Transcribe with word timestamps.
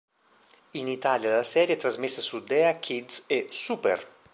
In 0.71 0.87
Italia 0.87 1.29
la 1.35 1.43
serie 1.43 1.75
è 1.75 1.77
trasmessa 1.77 2.21
su 2.21 2.43
DeA 2.43 2.79
Kids 2.79 3.25
e 3.27 3.49
Super! 3.51 4.03